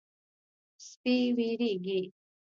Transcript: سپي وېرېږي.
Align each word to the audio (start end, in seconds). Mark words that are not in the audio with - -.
سپي 0.87 1.15
وېرېږي. 1.37 2.01